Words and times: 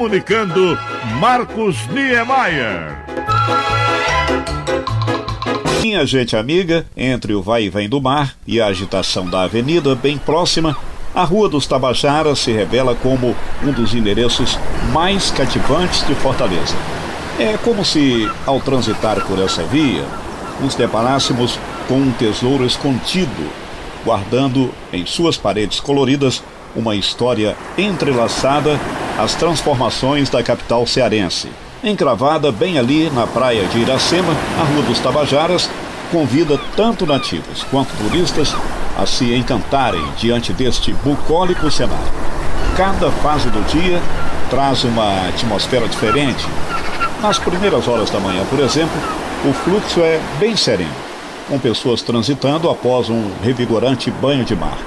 comunicando 0.00 0.78
Marcos 1.20 1.86
Niemeyer. 1.88 3.04
Minha 5.82 6.06
gente 6.06 6.34
amiga, 6.34 6.86
entre 6.96 7.34
o 7.34 7.42
vai 7.42 7.64
e 7.64 7.68
vem 7.68 7.86
do 7.86 8.00
mar 8.00 8.34
e 8.46 8.62
a 8.62 8.68
agitação 8.68 9.28
da 9.28 9.42
avenida 9.42 9.94
bem 9.94 10.16
próxima, 10.16 10.74
a 11.14 11.22
Rua 11.22 11.50
dos 11.50 11.66
Tabajaras 11.66 12.38
se 12.38 12.50
revela 12.50 12.94
como 12.94 13.36
um 13.62 13.72
dos 13.72 13.92
endereços 13.92 14.58
mais 14.90 15.30
cativantes 15.30 16.06
de 16.06 16.14
Fortaleza. 16.14 16.74
É 17.38 17.58
como 17.58 17.84
se, 17.84 18.26
ao 18.46 18.58
transitar 18.58 19.22
por 19.26 19.38
essa 19.38 19.64
via, 19.64 20.06
nos 20.62 20.74
deparássemos 20.74 21.58
com 21.86 21.96
um 21.96 22.10
tesouro 22.12 22.64
escondido, 22.64 23.50
guardando 24.02 24.72
em 24.94 25.04
suas 25.04 25.36
paredes 25.36 25.78
coloridas 25.78 26.42
uma 26.74 26.96
história 26.96 27.54
entrelaçada 27.76 28.80
às 29.18 29.34
transformações 29.34 30.28
da 30.30 30.42
capital 30.42 30.86
cearense. 30.86 31.48
Encravada 31.82 32.52
bem 32.52 32.78
ali 32.78 33.10
na 33.10 33.26
praia 33.26 33.64
de 33.64 33.78
Iracema, 33.78 34.34
a 34.60 34.64
Rua 34.64 34.82
dos 34.82 34.98
Tabajaras 34.98 35.70
convida 36.12 36.58
tanto 36.76 37.06
nativos 37.06 37.64
quanto 37.70 37.96
turistas 37.96 38.54
a 38.98 39.06
se 39.06 39.34
encantarem 39.34 40.04
diante 40.18 40.52
deste 40.52 40.92
bucólico 40.92 41.70
cenário. 41.70 42.12
Cada 42.76 43.10
fase 43.10 43.48
do 43.48 43.60
dia 43.66 44.00
traz 44.50 44.84
uma 44.84 45.28
atmosfera 45.28 45.88
diferente. 45.88 46.46
Nas 47.22 47.38
primeiras 47.38 47.86
horas 47.86 48.10
da 48.10 48.18
manhã, 48.18 48.44
por 48.50 48.60
exemplo, 48.60 49.00
o 49.48 49.52
fluxo 49.52 50.00
é 50.00 50.20
bem 50.38 50.56
sereno, 50.56 50.90
com 51.48 51.58
pessoas 51.58 52.02
transitando 52.02 52.68
após 52.68 53.08
um 53.08 53.30
revigorante 53.42 54.10
banho 54.10 54.44
de 54.44 54.56
mar. 54.56 54.78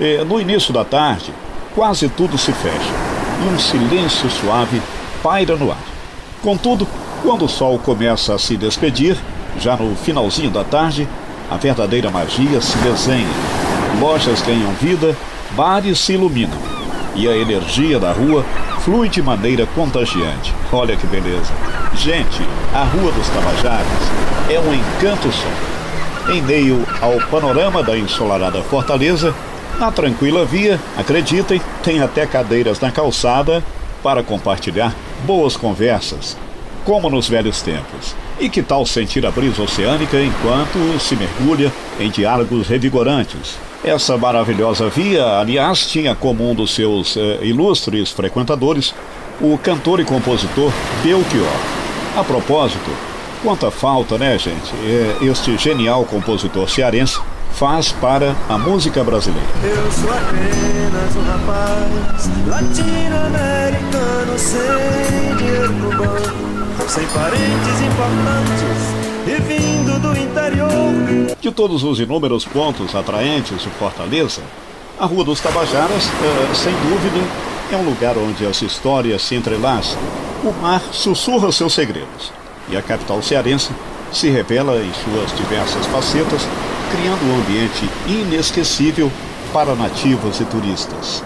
E, 0.00 0.22
no 0.24 0.40
início 0.40 0.72
da 0.72 0.84
tarde, 0.84 1.32
quase 1.74 2.08
tudo 2.08 2.38
se 2.38 2.52
fecha 2.52 3.07
e 3.44 3.54
um 3.54 3.58
silêncio 3.58 4.30
suave 4.30 4.80
paira 5.22 5.56
no 5.56 5.70
ar. 5.70 5.78
Contudo, 6.42 6.86
quando 7.22 7.44
o 7.44 7.48
sol 7.48 7.78
começa 7.78 8.34
a 8.34 8.38
se 8.38 8.56
despedir, 8.56 9.16
já 9.60 9.76
no 9.76 9.94
finalzinho 9.96 10.50
da 10.50 10.64
tarde, 10.64 11.08
a 11.50 11.56
verdadeira 11.56 12.10
magia 12.10 12.60
se 12.60 12.76
desenha. 12.78 13.26
Lojas 14.00 14.42
ganham 14.42 14.72
vida, 14.74 15.16
bares 15.56 15.98
se 15.98 16.12
iluminam 16.12 16.78
e 17.18 17.28
a 17.28 17.36
energia 17.36 17.98
da 17.98 18.12
rua 18.12 18.44
flui 18.84 19.08
de 19.08 19.20
maneira 19.20 19.66
contagiante. 19.74 20.54
Olha 20.72 20.96
que 20.96 21.06
beleza! 21.06 21.52
Gente, 21.94 22.42
a 22.72 22.84
Rua 22.84 23.10
dos 23.10 23.28
Tabajaras 23.28 23.86
é 24.48 24.60
um 24.60 24.72
encanto 24.72 25.28
só. 25.32 26.32
Em 26.32 26.40
meio 26.42 26.86
ao 27.00 27.18
panorama 27.28 27.82
da 27.82 27.98
ensolarada 27.98 28.62
Fortaleza, 28.62 29.34
na 29.78 29.92
tranquila 29.92 30.44
via, 30.44 30.80
acreditem, 30.96 31.60
tem 31.82 32.00
até 32.00 32.26
cadeiras 32.26 32.80
na 32.80 32.90
calçada 32.90 33.62
para 34.02 34.22
compartilhar 34.22 34.94
boas 35.24 35.56
conversas, 35.56 36.36
como 36.84 37.08
nos 37.08 37.28
velhos 37.28 37.62
tempos. 37.62 38.14
E 38.40 38.48
que 38.48 38.62
tal 38.62 38.84
sentir 38.86 39.24
a 39.26 39.30
brisa 39.30 39.62
oceânica 39.62 40.20
enquanto 40.20 40.98
se 41.00 41.16
mergulha 41.16 41.72
em 41.98 42.10
diálogos 42.10 42.68
revigorantes? 42.68 43.58
Essa 43.84 44.16
maravilhosa 44.16 44.88
via, 44.88 45.38
aliás, 45.38 45.86
tinha 45.86 46.14
como 46.14 46.48
um 46.48 46.54
dos 46.54 46.72
seus 46.74 47.16
eh, 47.16 47.38
ilustres 47.42 48.10
frequentadores 48.10 48.94
o 49.40 49.56
cantor 49.58 50.00
e 50.00 50.04
compositor 50.04 50.72
Belchior. 51.02 51.46
A 52.16 52.24
propósito, 52.24 52.90
quanta 53.42 53.70
falta, 53.70 54.18
né, 54.18 54.36
gente? 54.36 54.74
É, 54.84 55.24
este 55.24 55.56
genial 55.56 56.04
compositor 56.04 56.68
cearense 56.68 57.20
faz 57.52 57.92
para 57.92 58.34
a 58.48 58.56
música 58.58 59.02
brasileira. 59.02 59.48
Eu 59.62 59.90
sou 59.92 60.10
apenas 60.10 61.16
um 61.16 61.22
rapaz 61.22 62.30
latino-americano 62.46 64.38
sem 64.38 65.36
dinheiro 65.36 65.72
no 65.72 65.90
banco, 65.90 66.88
sem 66.88 67.06
parentes 67.06 67.80
importantes 67.80 69.08
e 69.26 69.40
vindo 69.42 69.98
do 70.00 70.16
interior. 70.16 71.36
De 71.40 71.50
todos 71.50 71.82
os 71.82 72.00
inúmeros 72.00 72.44
pontos 72.44 72.94
atraentes 72.94 73.60
de 73.62 73.68
Fortaleza, 73.70 74.42
a 74.98 75.06
Rua 75.06 75.24
dos 75.24 75.40
Tabajaras, 75.40 76.08
é, 76.08 76.54
sem 76.54 76.72
dúvida, 76.72 77.24
é 77.70 77.76
um 77.76 77.84
lugar 77.84 78.16
onde 78.16 78.46
as 78.46 78.62
histórias 78.62 79.22
se 79.22 79.34
entrelaçam. 79.34 79.98
O 80.42 80.52
mar 80.52 80.80
sussurra 80.92 81.52
seus 81.52 81.74
segredos 81.74 82.32
e 82.68 82.76
a 82.76 82.82
capital 82.82 83.20
cearense 83.22 83.70
se 84.12 84.30
revela 84.30 84.76
em 84.78 84.92
suas 84.92 85.36
diversas 85.36 85.84
facetas 85.86 86.46
criando 86.90 87.22
um 87.24 87.38
ambiente 87.40 87.88
inesquecível 88.06 89.10
para 89.52 89.74
nativos 89.74 90.40
e 90.40 90.44
turistas. 90.44 91.22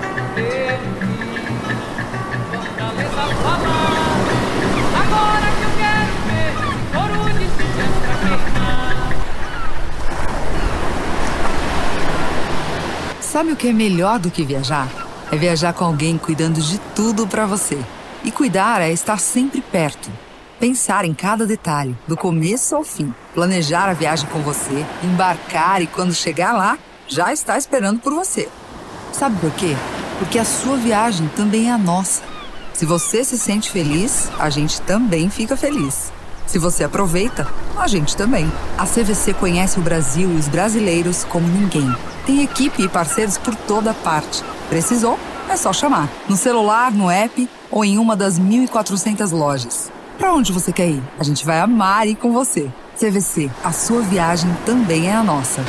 Sabe 13.21 13.53
o 13.53 13.56
que 13.56 13.69
é 13.69 13.73
melhor 13.73 14.19
do 14.19 14.31
que 14.31 14.44
viajar? 14.44 14.89
É 15.31 15.37
viajar 15.37 15.73
com 15.73 15.84
alguém 15.84 16.19
cuidando 16.19 16.61
de 16.61 16.79
tudo 16.94 17.27
para 17.27 17.47
você. 17.47 17.79
E 18.23 18.31
cuidar 18.31 18.83
é 18.83 18.93
estar 18.93 19.19
sempre 19.19 19.61
perto 19.61 20.11
Pensar 20.62 21.05
em 21.05 21.12
cada 21.12 21.45
detalhe, 21.45 21.99
do 22.06 22.17
começo 22.17 22.77
ao 22.77 22.84
fim. 22.84 23.12
Planejar 23.34 23.89
a 23.89 23.95
viagem 23.95 24.28
com 24.28 24.39
você, 24.43 24.87
embarcar 25.03 25.83
e 25.83 25.89
quando 25.89 26.15
chegar 26.15 26.53
lá, 26.53 26.78
já 27.09 27.33
está 27.33 27.59
esperando 27.59 27.99
por 27.99 28.15
você. 28.15 28.49
Sabe 29.11 29.41
por 29.41 29.50
quê? 29.55 29.75
Porque 30.21 30.39
a 30.39 30.45
sua 30.45 30.77
viagem 30.77 31.27
também 31.34 31.69
é 31.69 31.73
a 31.73 31.77
nossa. 31.77 32.23
Se 32.73 32.87
você 32.87 33.25
se 33.25 33.37
sente 33.37 33.73
feliz, 33.73 34.31
a 34.39 34.49
gente 34.50 34.81
também 34.83 35.28
fica 35.28 35.56
feliz. 35.56 36.12
Se 36.47 36.61
você 36.61 36.84
aproveita, 36.84 37.44
a 37.77 37.89
gente 37.89 38.17
também. 38.17 38.49
A 38.79 38.87
CVC 38.87 39.34
conhece 39.34 39.81
o 39.81 39.83
Brasil 39.83 40.31
e 40.31 40.37
os 40.37 40.47
brasileiros 40.47 41.25
como 41.25 41.44
ninguém. 41.44 41.93
Tem 42.25 42.41
equipe 42.41 42.84
e 42.84 42.89
parceiros 42.89 43.37
por 43.37 43.56
toda 43.56 43.93
parte. 43.93 44.44
Precisou? 44.69 45.19
É 45.49 45.56
só 45.56 45.73
chamar. 45.73 46.09
No 46.29 46.37
celular, 46.37 46.93
no 46.93 47.11
app 47.11 47.50
ou 47.69 47.84
em 47.84 47.99
uma 47.99 48.15
das 48.15 48.39
1.400 48.39 49.33
lojas. 49.33 49.91
Para 50.22 50.34
onde 50.34 50.53
você 50.53 50.72
quer 50.72 50.88
ir? 50.88 51.03
A 51.19 51.25
gente 51.25 51.44
vai 51.44 51.59
amar 51.59 52.06
ir 52.06 52.15
com 52.15 52.33
você. 52.33 52.71
CVC, 52.94 53.50
a 53.65 53.72
sua 53.72 54.03
viagem 54.03 54.49
também 54.65 55.09
é 55.09 55.16
a 55.16 55.25
nossa. 55.25 55.65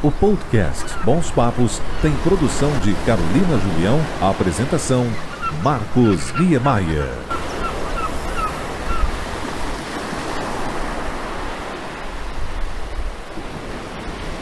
O 0.00 0.12
podcast 0.12 0.84
Bons 1.04 1.32
Papos 1.32 1.82
tem 2.00 2.12
produção 2.18 2.70
de 2.78 2.94
Carolina 3.04 3.58
Julião, 3.58 4.00
apresentação 4.22 5.04
Marcos 5.64 6.32
Niemeyer. 6.34 7.10